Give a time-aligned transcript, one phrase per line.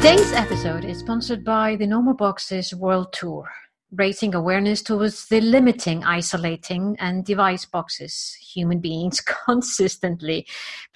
[0.00, 3.50] Today's episode is sponsored by the No More Boxes World Tour,
[3.92, 10.46] raising awareness towards the limiting, isolating, and device boxes human beings consistently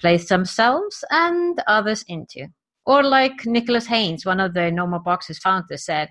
[0.01, 2.47] place themselves and others into.
[2.87, 6.09] Or, like Nicholas Haynes, one of the No More Boxes founders, said,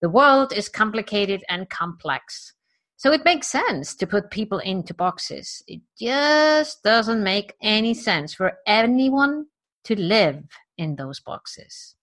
[0.00, 2.54] the world is complicated and complex.
[2.98, 5.60] So it makes sense to put people into boxes.
[5.66, 9.46] It just doesn't make any sense for anyone
[9.86, 10.44] to live
[10.76, 11.96] in those boxes.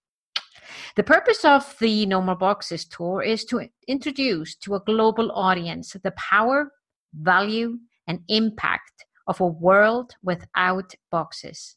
[0.96, 5.96] The purpose of the No More Boxes tour is to introduce to a global audience
[6.04, 6.72] the power,
[7.14, 11.76] value, and impact of a world without boxes.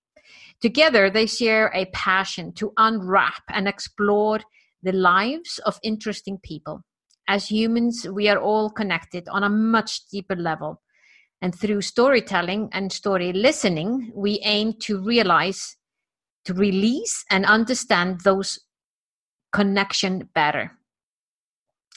[0.61, 4.41] Together, they share a passion to unwrap and explore
[4.81, 6.81] the lives of interesting people.
[7.25, 10.81] As humans, we are all connected on a much deeper level.
[11.41, 15.77] And through storytelling and story listening, we aim to realize,
[16.43, 18.59] to release, and understand those
[19.53, 20.77] connection better.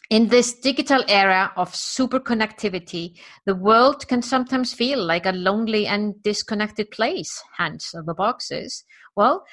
[0.09, 5.85] In this digital era of super connectivity, the world can sometimes feel like a lonely
[5.89, 8.85] and disconnected place, hence the boxes.
[9.17, 9.45] Well,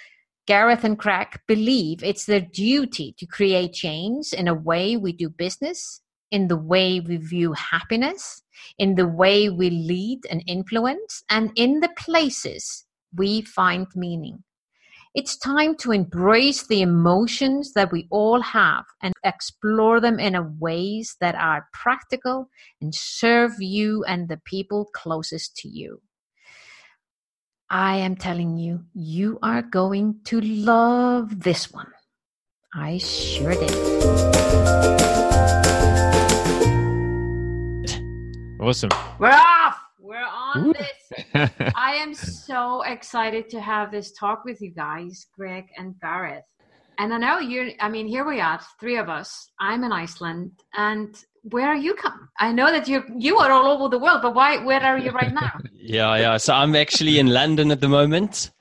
[0.46, 5.28] Gareth and Craig believe it's their duty to create change in a way we do
[5.28, 8.44] business, in the way we view happiness,
[8.78, 14.44] in the way we lead and influence, and in the places we find meaning.
[15.16, 20.42] It's time to embrace the emotions that we all have and explore them in a
[20.42, 22.50] ways that are practical
[22.82, 26.02] and serve you and the people closest to you.
[27.70, 31.92] I am telling you, you are going to love this one.
[32.74, 33.72] I sure did.
[38.60, 38.90] Awesome.
[39.20, 39.63] We're off.
[39.63, 39.63] We're
[40.54, 40.74] on Ooh.
[40.74, 41.50] this.
[41.76, 46.44] I am so excited to have this talk with you guys, Greg and Gareth.
[47.00, 49.50] And I know you're, I mean, here we are, three of us.
[49.60, 50.52] I'm in Iceland.
[50.76, 52.30] And where are you come?
[52.40, 55.12] I know that you you are all over the world, but why where are you
[55.12, 55.52] right now?
[55.74, 56.38] yeah, yeah.
[56.38, 58.52] So I'm actually in London at the moment.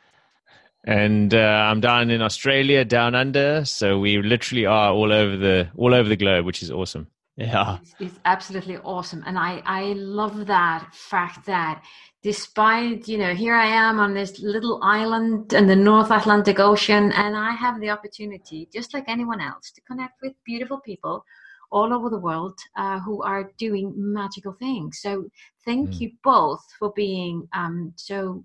[0.84, 3.64] And uh, I'm down in Australia, down under.
[3.64, 7.06] So we literally are all over the all over the globe, which is awesome.
[7.36, 7.78] Yeah.
[7.80, 9.22] It's, it's, absolutely awesome.
[9.26, 11.82] And I, I love that fact that
[12.22, 17.10] despite, you know, here I am on this little island in the North Atlantic Ocean,
[17.12, 21.24] and I have the opportunity, just like anyone else, to connect with beautiful people
[21.70, 25.00] all over the world uh, who are doing magical things.
[25.00, 25.24] So
[25.64, 26.00] thank mm.
[26.00, 28.44] you both for being um, so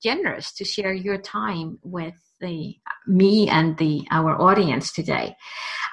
[0.00, 2.76] generous to share your time with the
[3.06, 5.34] me and the our audience today.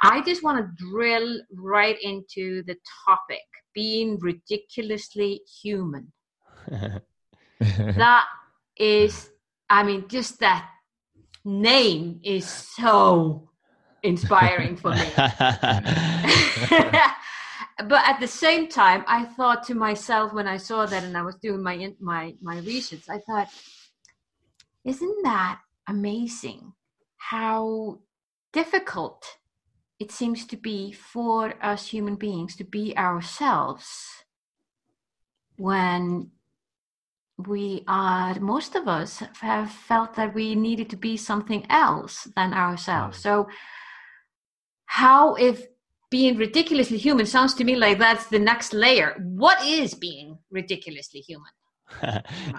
[0.02, 2.76] I just want to drill right into the
[3.08, 3.42] topic
[3.74, 6.12] being ridiculously human.
[7.60, 8.26] that
[8.78, 9.30] is,
[9.70, 10.70] I mean, just that
[11.44, 13.50] name is so
[14.04, 15.12] inspiring for me.
[17.78, 21.22] but at the same time, I thought to myself when I saw that and I
[21.22, 23.50] was doing my my my research, I thought,
[24.84, 26.74] isn't that amazing
[27.18, 28.00] how
[28.54, 29.38] difficult
[30.00, 33.86] it seems to be for us human beings to be ourselves
[35.58, 36.32] when
[37.38, 42.54] we are most of us have felt that we needed to be something else than
[42.54, 43.20] ourselves.
[43.20, 43.48] So
[44.86, 45.66] how if
[46.10, 49.16] being ridiculously human sounds to me like that's the next layer.
[49.20, 51.52] What is being ridiculously human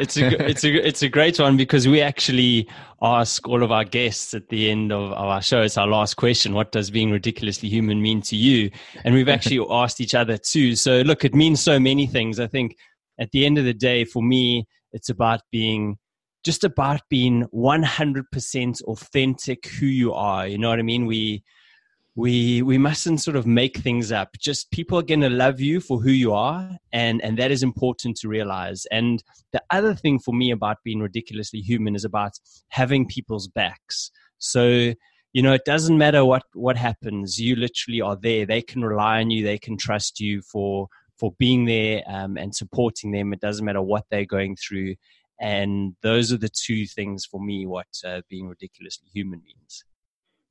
[0.01, 2.69] it's a it's a it's a great one because we actually
[3.03, 5.63] ask all of our guests at the end of our show.
[5.63, 8.71] It's our last question: What does being ridiculously human mean to you?
[9.05, 10.77] And we've actually asked each other too.
[10.77, 12.41] So look, it means so many things.
[12.41, 12.77] I think
[13.19, 15.99] at the end of the day, for me, it's about being
[16.45, 20.47] just about being 100% authentic who you are.
[20.47, 21.05] You know what I mean?
[21.05, 21.43] We
[22.17, 24.31] we we mustn't sort of make things up.
[24.39, 27.63] Just people are going to love you for who you are and and that is
[27.63, 28.87] important to realize.
[28.91, 29.23] And
[29.53, 32.33] the other thing for me about being ridiculously human is about
[32.69, 34.11] having people's backs.
[34.39, 34.95] So
[35.35, 37.39] you know it doesn't matter what what happens.
[37.39, 38.47] You literally are there.
[38.47, 39.45] They can rely on you.
[39.45, 43.35] They can trust you for for being there um, and supporting them.
[43.35, 44.95] It doesn't matter what they're going through.
[45.39, 49.85] And those are the two things for me what uh, being ridiculously human means.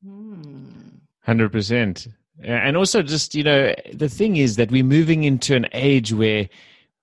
[0.06, 1.00] Mm.
[1.25, 2.07] Hundred percent,
[2.44, 6.48] and also just you know the thing is that we're moving into an age where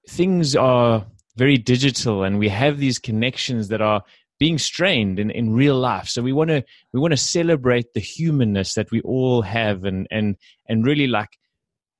[0.08, 1.04] things are
[1.36, 4.02] very digital, and we have these connections that are
[4.38, 6.08] being strained in, in real life.
[6.08, 10.06] So we want to we want to celebrate the humanness that we all have, and
[10.12, 10.36] and
[10.68, 11.30] and really like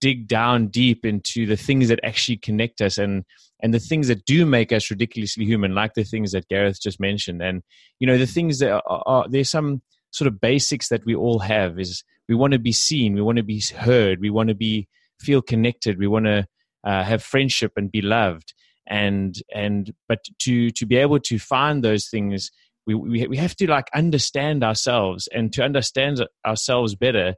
[0.00, 3.24] dig down deep into the things that actually connect us and
[3.62, 6.98] and the things that do make us ridiculously human like the things that gareth just
[6.98, 7.62] mentioned and
[8.00, 9.80] you know the things that are, are there's some
[10.12, 13.38] sort of basics that we all have is we want to be seen, we want
[13.38, 14.86] to be heard, we want to be
[15.18, 16.46] feel connected, we want to
[16.84, 18.54] uh, have friendship and be loved,
[18.86, 22.50] and and but to to be able to find those things,
[22.86, 27.34] we we we have to like understand ourselves, and to understand ourselves better.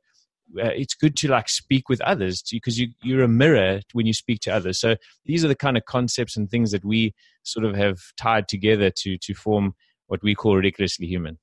[0.62, 4.12] Uh, it's good to like speak with others because you, you're a mirror when you
[4.12, 4.78] speak to others.
[4.78, 4.94] So
[5.24, 8.90] these are the kind of concepts and things that we sort of have tied together
[8.90, 9.74] to to form
[10.06, 11.38] what we call ridiculously human.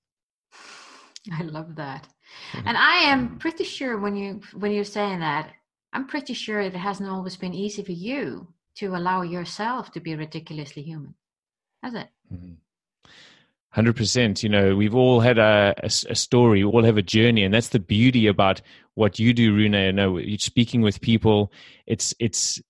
[1.32, 2.08] I love that.
[2.54, 2.68] Mm-hmm.
[2.68, 5.52] And I am pretty sure when you when you're saying that,
[5.94, 10.16] I'm pretty sure it hasn't always been easy for you to allow yourself to be
[10.16, 11.16] ridiculously human,
[11.84, 12.08] has it?
[12.34, 12.54] Mm-hmm.
[13.70, 14.44] Hundred percent.
[14.44, 16.64] You know, we've all had a, a, a, story.
[16.64, 18.62] We all have a journey, and that's the beauty about
[18.96, 19.74] what you do, Rune.
[19.74, 21.54] You know, you're speaking with people.
[21.88, 22.62] It's it's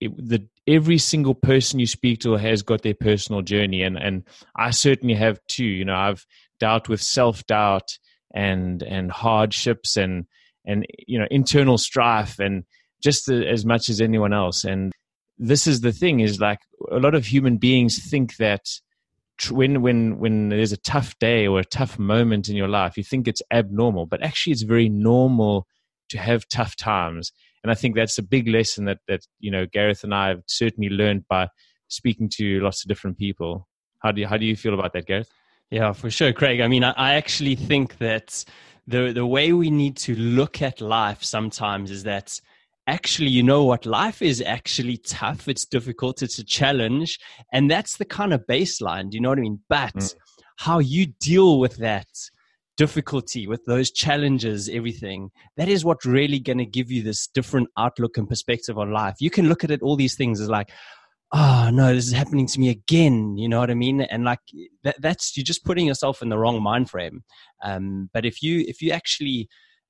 [0.00, 4.24] it, the every single person you speak to has got their personal journey, and and
[4.54, 5.64] I certainly have too.
[5.64, 6.26] You know, I've
[6.60, 7.98] dealt with self doubt
[8.32, 10.26] and and hardships and
[10.64, 12.64] and you know internal strife and
[13.02, 14.64] just the, as much as anyone else.
[14.64, 14.92] And
[15.38, 16.60] this is the thing is like
[16.90, 18.66] a lot of human beings think that
[19.50, 23.02] when when when there's a tough day or a tough moment in your life you
[23.02, 25.66] think it's abnormal but actually it's very normal
[26.10, 27.32] to have tough times.
[27.62, 30.42] And i think that's a big lesson that that you know gareth and i have
[30.46, 31.48] certainly learned by
[31.88, 33.66] speaking to lots of different people.
[33.98, 35.30] How do you how do you feel about that gareth
[35.70, 36.60] yeah, for sure, Craig.
[36.60, 38.44] I mean, I, I actually think that
[38.86, 42.40] the the way we need to look at life sometimes is that
[42.86, 43.86] actually you know what?
[43.86, 45.46] Life is actually tough.
[45.46, 46.22] It's difficult.
[46.22, 47.18] It's a challenge.
[47.52, 49.60] And that's the kind of baseline do you know what i mean?
[49.68, 50.14] But mm.
[50.58, 52.08] how you deal with that
[52.76, 57.68] difficulty with those challenges everything that is what really going to give you this different
[57.76, 59.16] outlook and perspective on life.
[59.20, 60.70] You can look at it all these things as like
[61.32, 64.00] oh no this is happening to me again you know what i mean?
[64.00, 64.40] And like
[64.84, 67.22] that, that's you're just putting yourself in the wrong mind frame.
[67.62, 69.48] Um, but if you if you actually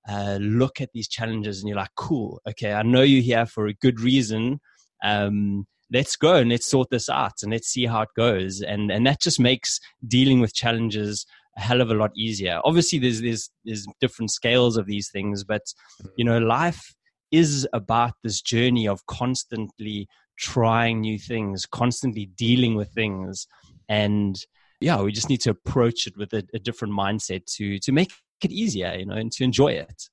[0.09, 3.67] uh, look at these challenges and you're like cool okay i know you're here for
[3.67, 4.59] a good reason
[5.05, 8.61] um, let's go and let's sort this out and let's see how it goes.
[8.61, 12.61] And and that just makes dealing with challenges a hell of a lot easier.
[12.65, 15.63] Obviously there's there's there's different scales of these things but
[16.17, 16.95] you know life
[17.31, 20.09] is about this journey of constantly
[20.41, 23.47] trying new things, constantly dealing with things.
[23.89, 24.37] And
[24.81, 28.13] yeah, we just need to approach it with a, a different mindset to to make
[28.43, 30.09] it easier, you know, and to enjoy it.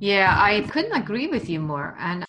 [0.00, 1.96] Yeah, I couldn't agree with you more.
[1.98, 2.26] And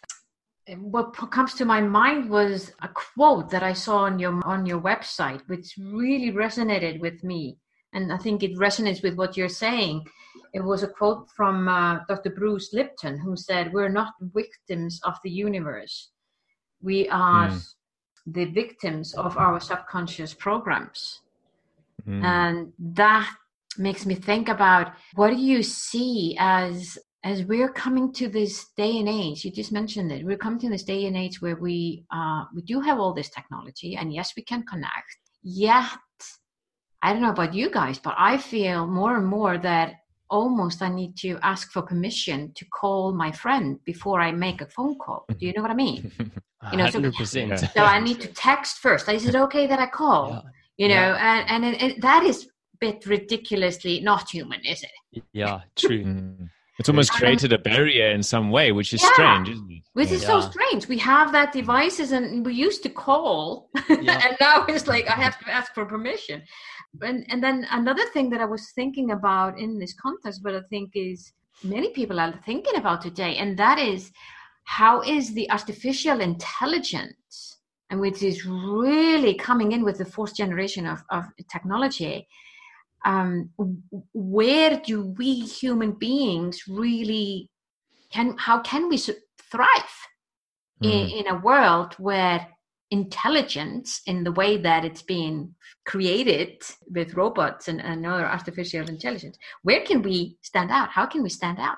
[0.78, 4.82] what comes to my mind was a quote that I saw on your on your
[4.82, 7.58] website, which really resonated with me,
[7.94, 10.06] and I think it resonates with what you're saying.
[10.54, 12.32] It was a quote from uh, Dr.
[12.32, 16.10] Bruce Lipton, who said, "We're not victims of the universe
[16.82, 17.74] we are mm.
[18.28, 21.22] the victims of our subconscious programs
[22.08, 22.24] mm.
[22.24, 23.30] and that
[23.78, 28.98] makes me think about what do you see as as we're coming to this day
[28.98, 32.04] and age you just mentioned it we're coming to this day and age where we
[32.12, 36.00] uh we do have all this technology and yes we can connect yet
[37.02, 39.96] i don't know about you guys but i feel more and more that
[40.30, 44.66] almost I need to ask for permission to call my friend before I make a
[44.66, 45.26] phone call.
[45.28, 46.12] Do you know what I mean?
[46.72, 47.60] you know, 100%.
[47.60, 49.10] So, so I need to text first.
[49.10, 50.30] Is it okay that I call?
[50.30, 50.42] Yeah.
[50.78, 51.46] You know, yeah.
[51.50, 52.48] and, and, and that is a
[52.80, 55.24] bit ridiculously not human, is it?
[55.34, 56.04] Yeah, true.
[56.04, 56.50] Mm.
[56.80, 59.12] It's almost created a barrier in some way, which is yeah.
[59.12, 59.84] strange, isn't it?
[59.92, 60.88] Which is so strange.
[60.88, 64.06] We have that devices and we used to call, and
[64.40, 66.42] now it's like I have to ask for permission
[67.02, 70.62] and and then another thing that I was thinking about in this context, but I
[70.70, 71.32] think is
[71.64, 74.12] many people are thinking about today, and that is
[74.64, 77.58] how is the artificial intelligence,
[77.90, 82.28] and which is really coming in with the fourth generation of, of technology.
[83.06, 83.50] Um,
[84.14, 87.50] where do we human beings really
[88.12, 89.96] can how can we thrive
[90.84, 90.92] mm.
[90.92, 92.46] in, in a world where
[92.92, 95.54] intelligence in the way that it's being
[95.86, 101.22] created with robots and, and other artificial intelligence where can we stand out how can
[101.22, 101.78] we stand out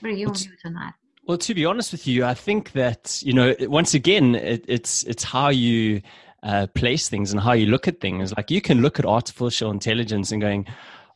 [0.00, 0.94] what are your well, views on that
[1.26, 5.02] well to be honest with you i think that you know once again it, it's
[5.04, 6.00] it's how you
[6.42, 9.70] uh, place things and how you look at things like you can look at artificial
[9.70, 10.66] intelligence and going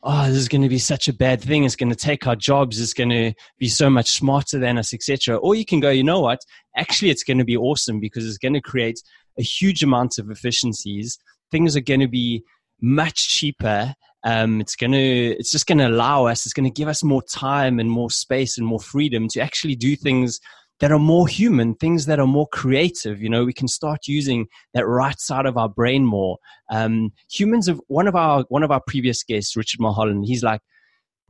[0.03, 1.63] oh, this is going to be such a bad thing.
[1.63, 2.79] It's going to take our jobs.
[2.79, 5.37] It's going to be so much smarter than us, etc.
[5.37, 6.39] Or you can go, you know what?
[6.75, 9.01] Actually, it's going to be awesome because it's going to create
[9.39, 11.17] a huge amount of efficiencies.
[11.51, 12.43] Things are going to be
[12.81, 13.95] much cheaper.
[14.23, 17.03] Um, it's going to, it's just going to allow us, it's going to give us
[17.03, 20.39] more time and more space and more freedom to actually do things
[20.79, 23.21] that are more human, things that are more creative.
[23.21, 26.37] You know, we can start using that right side of our brain more.
[26.69, 30.25] Um, humans have one of our one of our previous guests, Richard Mulholland.
[30.25, 30.61] He's like,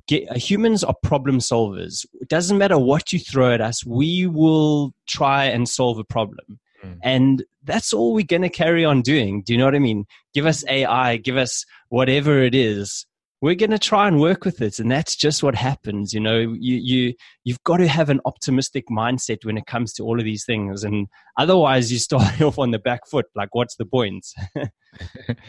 [0.07, 2.05] get, uh, humans are problem solvers.
[2.21, 6.59] It doesn't matter what you throw at us, we will try and solve a problem.
[6.83, 6.97] Mm.
[7.03, 9.43] And that's all we're going to carry on doing.
[9.45, 10.05] Do you know what I mean?
[10.33, 13.05] Give us AI, give us whatever it is
[13.41, 14.79] we're going to try and work with it.
[14.79, 16.37] And that's just what happens you know?
[16.37, 20.25] You you you've got to have an optimistic mindset when it comes to all of
[20.25, 20.83] these things.
[20.83, 21.07] And
[21.37, 23.27] otherwise you start off on the back foot.
[23.35, 24.25] Like what's the point?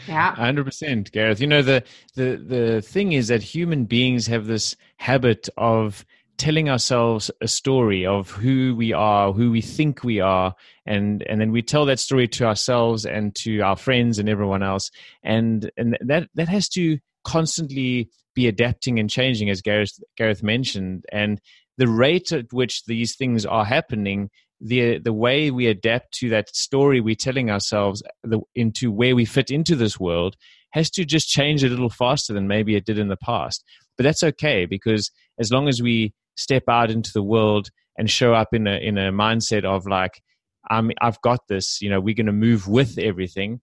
[0.07, 0.35] Yeah.
[0.35, 1.41] 100% gareth.
[1.41, 1.83] You know the
[2.15, 6.05] the the thing is that human beings have this habit of
[6.41, 10.55] telling ourselves a story of who we are, who we think we are,
[10.87, 14.63] and and then we tell that story to ourselves and to our friends and everyone
[14.63, 14.89] else,
[15.21, 21.05] and and that that has to constantly be adapting and changing, as Gareth, Gareth mentioned.
[21.11, 21.39] And
[21.77, 26.55] the rate at which these things are happening, the the way we adapt to that
[26.55, 30.35] story we're telling ourselves the, into where we fit into this world
[30.71, 33.63] has to just change a little faster than maybe it did in the past.
[33.95, 38.33] But that's okay because as long as we step out into the world and show
[38.33, 40.21] up in a in a mindset of like,
[40.69, 43.61] I'm I've got this, you know, we're going to move with everything.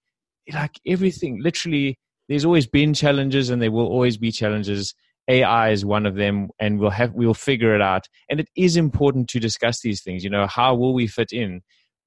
[0.53, 4.95] Like everything, literally there's always been challenges and there will always be challenges.
[5.29, 8.07] AI is one of them, and we'll have we'll figure it out.
[8.31, 10.25] And it is important to discuss these things.
[10.25, 11.61] You know, how will we fit in?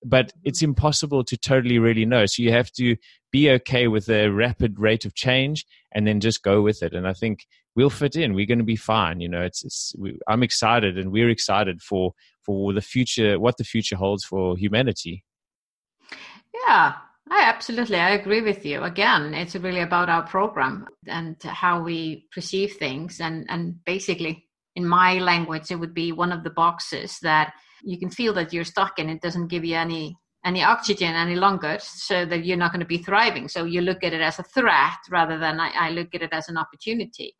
[0.03, 2.25] But it's impossible to totally really know.
[2.25, 2.95] So you have to
[3.31, 6.93] be okay with the rapid rate of change, and then just go with it.
[6.93, 8.33] And I think we'll fit in.
[8.33, 9.19] We're going to be fine.
[9.19, 9.93] You know, it's it's.
[9.97, 12.13] We, I'm excited, and we're excited for
[12.45, 13.39] for the future.
[13.39, 15.23] What the future holds for humanity.
[16.67, 16.93] Yeah,
[17.29, 18.83] I absolutely, I agree with you.
[18.83, 24.85] Again, it's really about our program and how we perceive things, and and basically, in
[24.85, 28.63] my language, it would be one of the boxes that you can feel that you're
[28.63, 29.09] stuck in.
[29.09, 32.85] It doesn't give you any any oxygen any longer, so that you're not going to
[32.85, 33.47] be thriving.
[33.47, 36.33] So you look at it as a threat rather than I, I look at it
[36.33, 37.35] as an opportunity.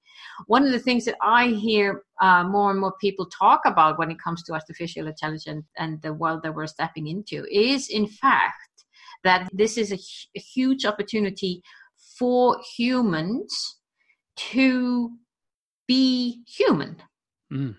[0.48, 4.12] One of the things that I hear uh, more and more people talk about when
[4.12, 8.56] it comes to artificial intelligence and the world that we're stepping into is, in fact
[9.24, 10.00] that this is a,
[10.36, 11.62] a huge opportunity
[12.18, 13.78] for humans
[14.36, 15.12] to
[15.88, 17.02] be human.
[17.52, 17.76] Mm.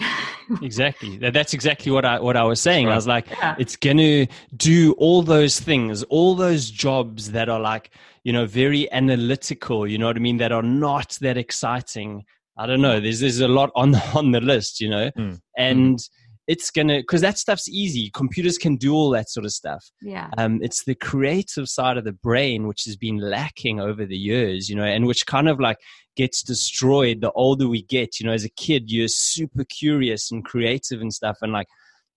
[0.62, 1.18] exactly.
[1.18, 2.86] That's exactly what I what I was saying.
[2.86, 2.92] Right.
[2.92, 3.56] I was like, yeah.
[3.58, 7.90] it's gonna do all those things, all those jobs that are like,
[8.28, 9.86] you know, very analytical.
[9.86, 10.36] You know what I mean?
[10.36, 12.24] That are not that exciting.
[12.58, 13.00] I don't know.
[13.00, 15.40] There's there's a lot on on the list, you know, mm.
[15.56, 15.98] and.
[15.98, 16.08] Mm
[16.50, 20.30] it's gonna because that stuff's easy computers can do all that sort of stuff yeah
[20.38, 24.66] um, it's the creative side of the brain which has been lacking over the years
[24.66, 25.76] you know and which kind of like
[26.16, 30.42] gets destroyed the older we get you know as a kid you're super curious and
[30.46, 31.66] creative and stuff and like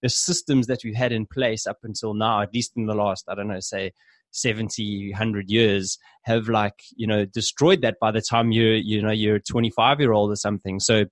[0.02, 3.26] the systems that we've had in place up until now at least in the last
[3.28, 3.92] i don't know say
[4.32, 9.12] 70 100 years have like you know destroyed that by the time you're you know
[9.12, 11.06] you're 25 year old or something so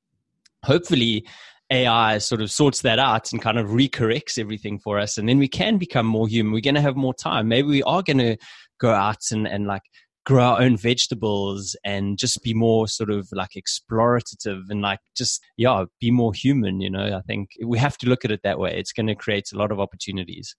[0.63, 1.25] hopefully
[1.71, 5.19] AI sort of sorts that out and kind of recorrects everything for us.
[5.19, 6.51] And then we can become more human.
[6.51, 7.47] We're going to have more time.
[7.47, 8.37] Maybe we are going to
[8.79, 9.83] go out and, and like
[10.25, 15.41] grow our own vegetables and just be more sort of like explorative and like just
[15.57, 18.59] yeah be more human you know i think we have to look at it that
[18.59, 20.55] way it's going to create a lot of opportunities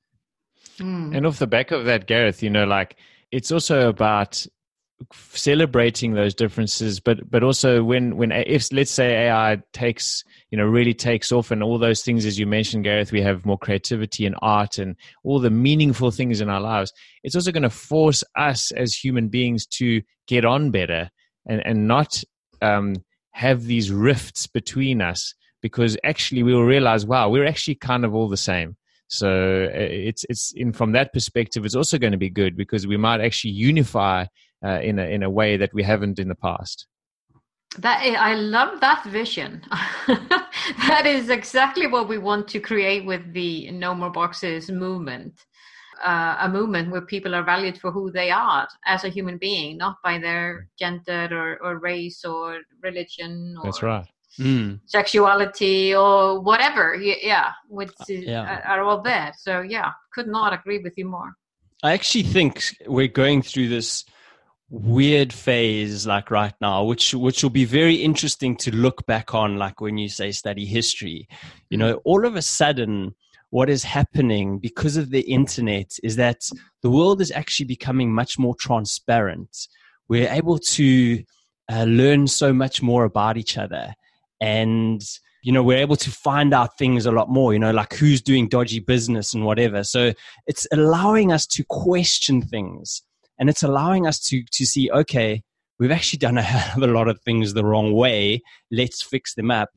[0.78, 1.16] mm.
[1.16, 2.96] and off the back of that gareth you know like
[3.30, 4.46] it's also about
[5.12, 10.66] celebrating those differences but but also when when if let's say ai takes you know
[10.66, 14.26] really takes off and all those things as you mentioned gareth we have more creativity
[14.26, 18.22] and art and all the meaningful things in our lives it's also going to force
[18.36, 21.08] us as human beings to get on better
[21.46, 22.22] and and not
[22.62, 22.94] um,
[23.32, 28.14] have these rifts between us because actually we will realize wow we're actually kind of
[28.14, 28.76] all the same
[29.10, 32.86] so uh, it's it's in from that perspective it's also going to be good because
[32.86, 34.24] we might actually unify
[34.64, 36.86] uh, in a in a way that we haven't in the past.
[37.78, 39.62] That I love that vision.
[40.08, 45.34] that is exactly what we want to create with the No More Boxes movement.
[46.04, 49.76] Uh, a movement where people are valued for who they are as a human being,
[49.76, 53.54] not by their gender or, or race or religion.
[53.58, 54.06] Or That's right.
[54.38, 54.80] Mm.
[54.86, 58.60] Sexuality or whatever, yeah, which is, yeah.
[58.64, 59.32] are all there.
[59.36, 61.34] So yeah, could not agree with you more.
[61.82, 64.04] I actually think we're going through this
[64.70, 69.56] weird phase like right now which which will be very interesting to look back on
[69.56, 71.26] like when you say study history
[71.70, 73.12] you know all of a sudden
[73.50, 76.48] what is happening because of the internet is that
[76.82, 79.66] the world is actually becoming much more transparent
[80.08, 81.20] we're able to
[81.68, 83.92] uh, learn so much more about each other
[84.40, 85.02] and
[85.42, 88.20] you know we're able to find out things a lot more you know like who's
[88.20, 89.84] doing dodgy business and whatever.
[89.84, 90.12] So
[90.46, 93.02] it's allowing us to question things
[93.38, 95.42] and it's allowing us to to see okay
[95.78, 98.42] we've actually done a hell of a lot of things the wrong way.
[98.70, 99.70] Let's fix them up.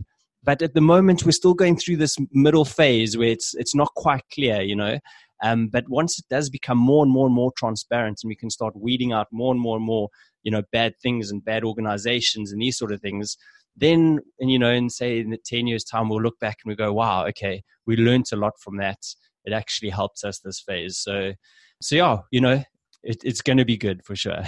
[0.43, 3.93] But at the moment we're still going through this middle phase where it's it's not
[3.95, 4.99] quite clear you know.
[5.41, 8.49] Um, but once it does become more and more and more transparent and we can
[8.49, 10.09] start weeding out more and more and more
[10.43, 13.37] you know bad things and bad organizations and these sort of things
[13.75, 16.75] then and you know in say in 10 years time we'll look back and we
[16.75, 18.99] go wow okay we learned a lot from that
[19.45, 21.33] it actually helped us this phase so
[21.81, 22.63] so yeah you know
[23.03, 24.43] it, it's going to be good for sure.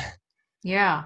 [0.63, 1.03] Yeah.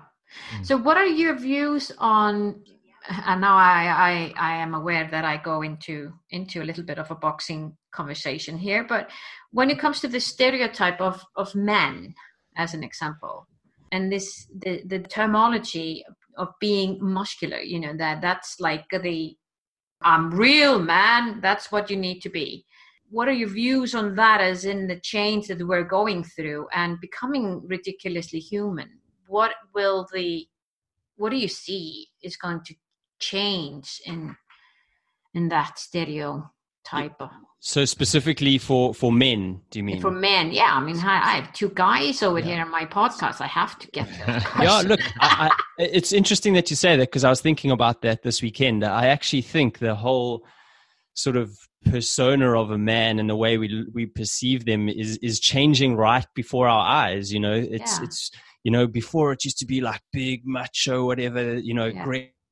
[0.56, 0.66] Mm.
[0.66, 2.64] So, what are your views on?
[3.10, 7.00] And now I, I I am aware that I go into into a little bit
[7.00, 9.10] of a boxing conversation here, but
[9.52, 12.14] when it comes to the stereotype of of men,
[12.56, 13.48] as an example,
[13.92, 16.06] and this the the terminology
[16.40, 19.36] of being muscular, you know that that's like the
[20.02, 21.42] I'm real man.
[21.42, 22.66] That's what you need to be.
[23.10, 27.02] What are your views on that as in the change that we're going through and
[27.02, 28.90] becoming ridiculously human?
[29.28, 30.48] What will the
[31.18, 32.76] what do you see is going to
[33.20, 34.36] change in
[35.34, 37.30] in that stereotype of
[37.62, 41.42] so specifically for for men do you mean for men yeah i mean i, I
[41.42, 42.46] have two guys over yeah.
[42.46, 44.08] here on my podcast i have to get
[44.62, 48.02] yeah look I, I, it's interesting that you say that because i was thinking about
[48.04, 50.46] that this weekend i actually think the whole
[51.16, 51.52] sort of
[51.86, 56.26] persona of a man and the way we we perceive them is is changing right
[56.36, 58.04] before our eyes you know it's yeah.
[58.04, 58.32] it's
[58.64, 62.04] you know before it used to be like big macho whatever you know yeah.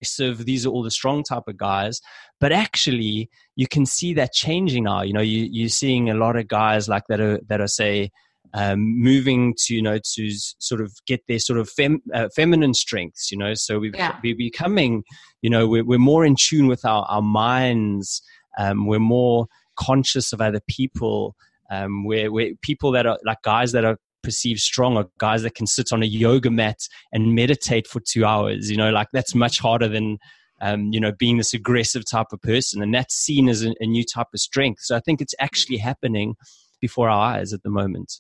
[0.02, 2.02] Aggressive these are all the strong type of guys
[2.40, 6.36] but actually you can see that changing now you know you you're seeing a lot
[6.36, 8.10] of guys like that are that are say
[8.54, 10.30] um, moving to you know to
[10.60, 14.18] sort of get their sort of fem, uh, feminine strengths you know so we yeah.
[14.24, 15.04] we're becoming
[15.42, 18.22] you know we're, we're more in tune with our, our minds
[18.58, 21.36] um, we're more conscious of other people.
[21.72, 25.56] Um, we're, we're people that are like guys that are perceived strong or guys that
[25.56, 26.80] can sit on a yoga mat
[27.12, 28.70] and meditate for two hours.
[28.70, 30.18] You know, like that's much harder than
[30.62, 32.82] um, you know, being this aggressive type of person.
[32.82, 34.82] And that's seen as a, a, new type of strength.
[34.82, 36.36] So I think it's actually happening
[36.82, 38.20] before our eyes at the moment.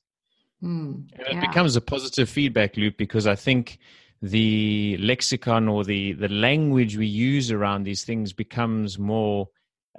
[0.64, 3.80] Mm, and it becomes a positive feedback loop because I think
[4.22, 9.48] the lexicon or the, the language we use around these things becomes more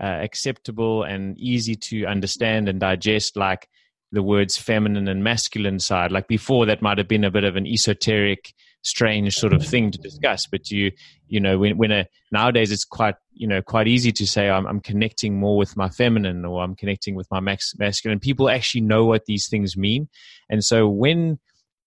[0.00, 3.68] uh, acceptable and easy to understand and digest, like
[4.12, 6.12] the words feminine and masculine side.
[6.12, 9.90] Like before, that might have been a bit of an esoteric, strange sort of thing
[9.90, 10.46] to discuss.
[10.46, 10.92] But you,
[11.26, 14.66] you know, when when a nowadays it's quite you know quite easy to say I'm,
[14.66, 18.20] I'm connecting more with my feminine or I'm connecting with my max, masculine.
[18.20, 20.08] People actually know what these things mean,
[20.48, 21.38] and so when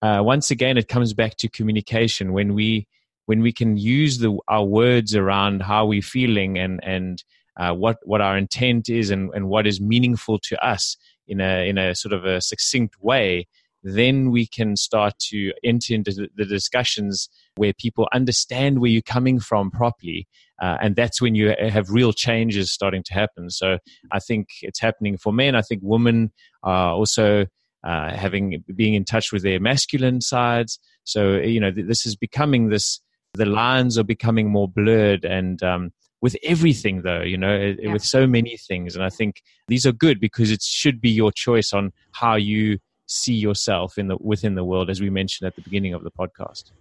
[0.01, 2.87] uh, once again it comes back to communication when we
[3.25, 7.23] when we can use the our words around how we're feeling and and
[7.57, 10.97] uh, what what our intent is and, and what is meaningful to us
[11.31, 13.47] in a in a sort of a succinct way,
[13.83, 19.39] then we can start to enter into the discussions where people understand where you're coming
[19.39, 20.27] from properly.
[20.61, 23.49] Uh, and that's when you have real changes starting to happen.
[23.49, 23.79] So
[24.11, 25.55] I think it's happening for men.
[25.55, 27.47] I think women are also
[27.83, 30.79] uh, having being in touch with their masculine sides.
[31.03, 33.01] So you know, this is becoming this.
[33.33, 37.91] The lines are becoming more blurred, and um, with everything though you know yeah.
[37.91, 38.95] with so many things.
[38.95, 42.79] And i think these are good because it should be your choice on how you
[43.07, 46.11] see yourself in the within the world as we mentioned at the beginning of the
[46.11, 46.71] podcast.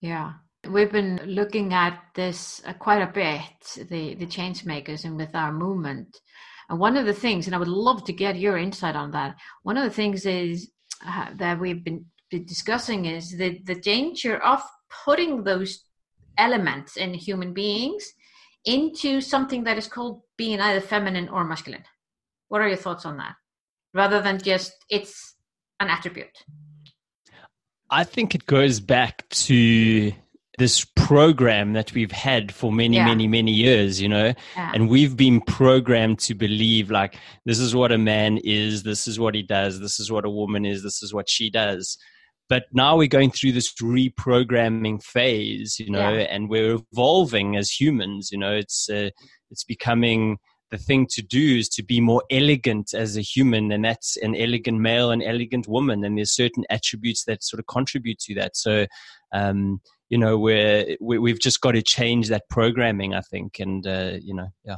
[0.00, 0.34] Yeah.
[0.68, 5.34] We've been looking at this uh, quite a bit the the change makers and with
[5.34, 6.20] our movement.
[6.68, 9.36] And one of the things and i would love to get your insight on that
[9.62, 10.70] one of the things is
[11.04, 14.62] uh, that we've been, been discussing is the the danger of
[15.04, 15.84] putting those
[16.38, 18.04] elements in human beings
[18.64, 21.84] into something that is called being either feminine or masculine.
[22.48, 23.34] What are your thoughts on that?
[23.94, 25.34] Rather than just it's
[25.80, 26.44] an attribute.
[27.90, 30.12] I think it goes back to
[30.58, 33.06] this program that we've had for many, yeah.
[33.06, 34.72] many, many years, you know, yeah.
[34.74, 39.18] and we've been programmed to believe like this is what a man is, this is
[39.18, 41.96] what he does, this is what a woman is, this is what she does
[42.50, 46.26] but now we're going through this reprogramming phase you know yeah.
[46.28, 49.08] and we're evolving as humans you know it's uh,
[49.50, 50.36] it's becoming
[50.70, 54.36] the thing to do is to be more elegant as a human and that's an
[54.36, 58.56] elegant male and elegant woman and there's certain attributes that sort of contribute to that
[58.56, 58.86] so
[59.32, 63.86] um, you know we're, we, have just got to change that programming i think and
[63.86, 64.76] uh, you know yeah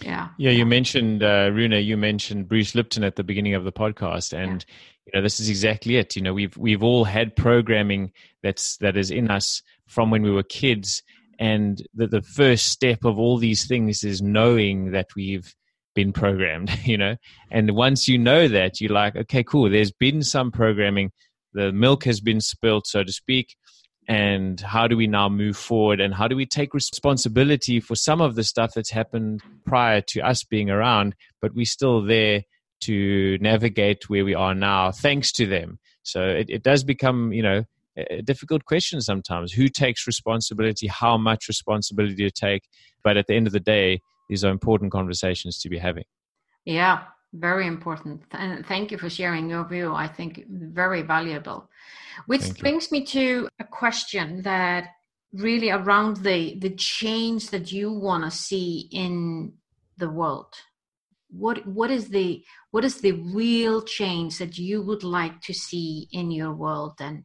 [0.00, 0.28] yeah.
[0.38, 4.32] Yeah you mentioned uh, runa you mentioned bruce lipton at the beginning of the podcast
[4.32, 4.74] and yeah
[5.06, 6.16] you know this is exactly it.
[6.16, 10.30] You know we've we've all had programming that's that is in us from when we
[10.30, 11.02] were kids
[11.38, 15.54] and the, the first step of all these things is knowing that we've
[15.94, 17.16] been programmed you know?
[17.50, 21.12] And once you know that you're like okay cool there's been some programming.
[21.54, 23.56] The milk has been spilt so to speak
[24.08, 28.20] and how do we now move forward and how do we take responsibility for some
[28.20, 32.42] of the stuff that's happened prior to us being around but we're still there
[32.82, 35.78] to navigate where we are now thanks to them.
[36.02, 37.64] So it, it does become, you know,
[37.96, 39.52] a difficult question sometimes.
[39.52, 40.88] Who takes responsibility?
[40.88, 42.64] How much responsibility to take?
[43.04, 46.04] But at the end of the day, these are important conversations to be having.
[46.64, 48.22] Yeah, very important.
[48.32, 49.94] And thank you for sharing your view.
[49.94, 51.68] I think very valuable.
[52.26, 54.88] Which brings me to a question that
[55.32, 59.52] really around the the change that you want to see in
[59.96, 60.54] the world
[61.30, 66.06] what what is the what is the real change that you would like to see
[66.12, 67.24] in your world and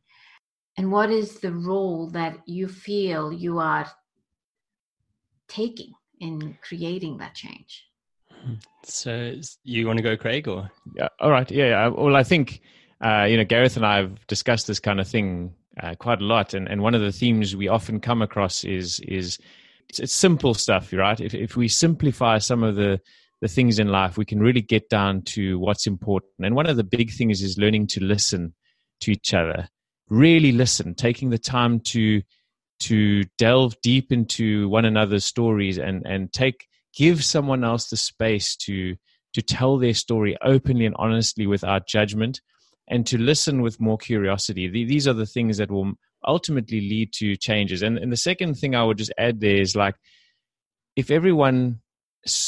[0.77, 3.91] and what is the role that you feel you are
[5.49, 7.86] taking in creating that change
[8.83, 12.61] so you want to go craig or yeah all right yeah well i think
[13.03, 16.25] uh, you know gareth and i have discussed this kind of thing uh, quite a
[16.25, 19.37] lot and, and one of the themes we often come across is is
[19.89, 22.99] it's, it's simple stuff right if, if we simplify some of the
[23.41, 26.33] the things in life, we can really get down to what's important.
[26.39, 28.53] And one of the big things is learning to listen
[29.01, 29.69] to each other.
[30.09, 32.21] Really listen, taking the time to
[32.79, 38.55] to delve deep into one another's stories and and take give someone else the space
[38.55, 38.95] to
[39.33, 42.41] to tell their story openly and honestly without judgment
[42.87, 44.67] and to listen with more curiosity.
[44.67, 45.93] These are the things that will
[46.25, 47.81] ultimately lead to changes.
[47.81, 49.95] And, and the second thing I would just add there is like
[50.95, 51.81] if everyone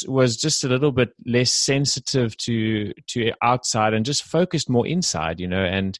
[0.06, 5.40] was just a little bit less sensitive to to outside and just focused more inside
[5.40, 5.98] you know and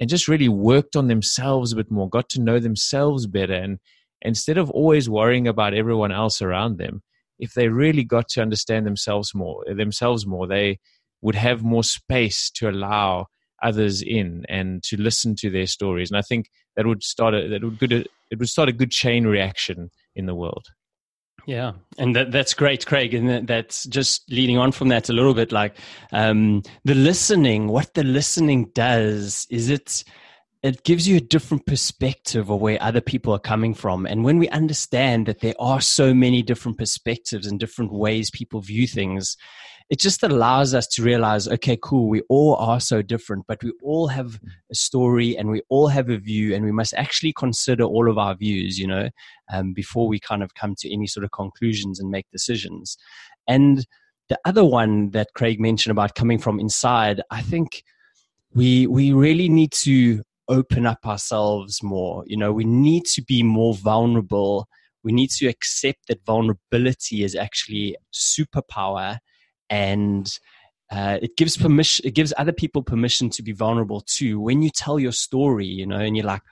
[0.00, 3.78] and just really worked on themselves a bit more got to know themselves better and
[4.22, 7.02] instead of always worrying about everyone else around them
[7.40, 10.78] if they really got to understand themselves more themselves more they
[11.22, 13.26] would have more space to allow
[13.62, 17.48] others in and to listen to their stories and i think that would start a,
[17.48, 20.66] that would good it would start a good chain reaction in the world
[21.46, 23.14] yeah, and that, that's great, Craig.
[23.14, 25.52] And that's just leading on from that a little bit.
[25.52, 25.76] Like
[26.12, 30.04] um, the listening, what the listening does is it
[30.62, 34.04] it gives you a different perspective of where other people are coming from.
[34.04, 38.60] And when we understand that there are so many different perspectives and different ways people
[38.60, 39.36] view things,
[39.90, 43.72] it just allows us to realize okay cool we all are so different but we
[43.82, 47.82] all have a story and we all have a view and we must actually consider
[47.82, 49.10] all of our views you know
[49.52, 52.96] um, before we kind of come to any sort of conclusions and make decisions
[53.48, 53.86] and
[54.28, 57.82] the other one that craig mentioned about coming from inside i think
[58.54, 62.24] we we really need to open up ourselves more.
[62.26, 64.68] You know we need to be more vulnerable.
[65.02, 69.18] We need to accept that vulnerability is actually superpower
[69.70, 70.30] and
[70.92, 74.40] uh, it gives permission it gives other people permission to be vulnerable too.
[74.40, 76.42] When you tell your story you know and you're like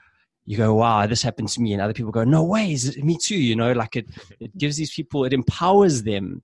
[0.47, 3.05] you go wow this happened to me and other people go no way is it
[3.05, 3.37] me too?
[3.37, 4.07] You know like it
[4.41, 6.43] it gives these people it empowers them.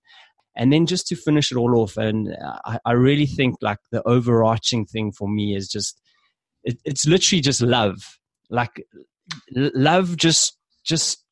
[0.56, 4.02] And then just to finish it all off and i, I really think like the
[4.06, 6.00] overarching thing for me is just
[6.64, 8.18] it, it's literally just love.
[8.50, 8.84] Like
[9.52, 11.24] love just just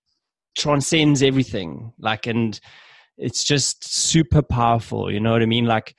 [0.57, 1.92] transcends everything.
[1.99, 2.59] Like and
[3.18, 5.66] it's just super powerful you know what i mean?
[5.66, 5.95] Like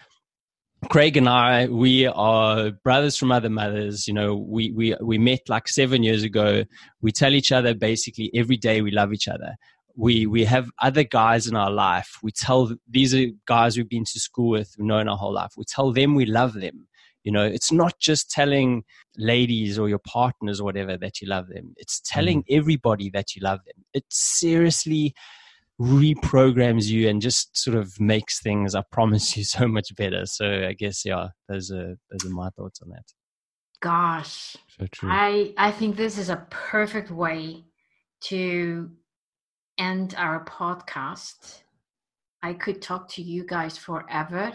[0.89, 4.35] craig and i we are brothers from other mothers you know?
[4.35, 6.63] We we we met like 7 years ago.
[7.01, 9.55] We tell each other basically every day we love each other.
[9.95, 12.17] We we have other guys in our life.
[12.23, 15.53] We tell these are guys we've been to school with we've known our whole life.
[15.55, 16.87] We tell them we love them
[17.23, 18.83] you know, it's not just telling
[19.17, 21.73] ladies or your partners or whatever that you love them.
[21.77, 22.57] It's telling mm.
[22.57, 23.85] everybody that you love them.
[23.93, 25.13] It seriously
[25.81, 30.25] reprograms you and just sort of makes things, I promise you, so much better.
[30.25, 33.05] So I guess yeah, those are those are my thoughts on that.
[33.81, 34.55] Gosh.
[34.79, 35.09] So true.
[35.11, 37.65] I I think this is a perfect way
[38.25, 38.89] to
[39.77, 41.61] end our podcast.
[42.41, 44.53] I could talk to you guys forever.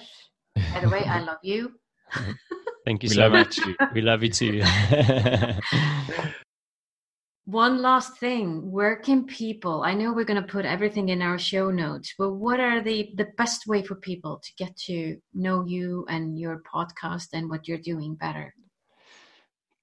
[0.75, 1.73] By the way, I love you.
[2.89, 3.59] Thank you we so much.
[3.59, 3.77] You.
[3.93, 4.63] We love you too.
[7.45, 9.83] One last thing, where can people?
[9.83, 13.11] I know we're going to put everything in our show notes, but what are the
[13.15, 17.69] the best way for people to get to know you and your podcast and what
[17.69, 18.55] you're doing better?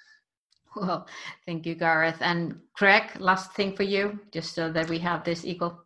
[0.75, 1.07] Well,
[1.45, 2.17] thank you, Gareth.
[2.19, 5.82] And Craig, last thing for you, just so that we have this equal.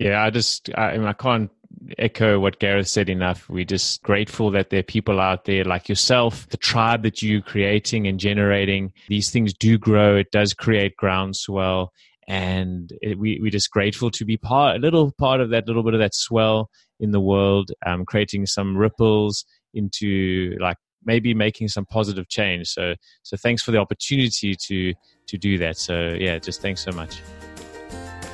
[0.00, 1.50] Yeah, I just I, I can't
[1.98, 3.48] echo what Gareth said enough.
[3.50, 7.42] We're just grateful that there are people out there like yourself, the tribe that you're
[7.42, 8.94] creating and generating.
[9.08, 10.16] These things do grow.
[10.16, 11.92] It does create groundswell.
[12.26, 15.82] And it, we, we're just grateful to be part, a little part of that, little
[15.82, 21.68] bit of that swell in the world, um, creating some ripples into like maybe making
[21.68, 22.68] some positive change.
[22.68, 24.94] So, so thanks for the opportunity to,
[25.26, 25.76] to do that.
[25.76, 27.20] So yeah, just thanks so much.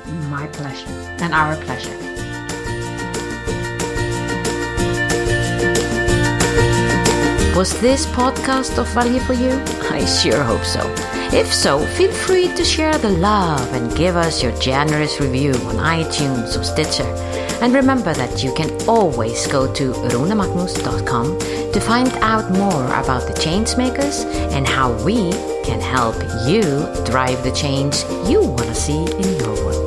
[0.06, 0.88] My pleasure
[1.20, 1.96] and our pleasure.
[7.56, 9.52] Was this podcast of value for you?
[9.90, 10.84] I sure hope so.
[11.32, 15.76] If so, feel free to share the love and give us your generous review on
[15.76, 17.10] iTunes or Stitcher.
[17.62, 21.38] And remember that you can always go to runamagnus.com
[21.72, 25.32] to find out more about the Changemakers and how we
[25.64, 26.16] can help
[26.46, 26.62] you
[27.06, 29.85] drive the change you want to see in your world.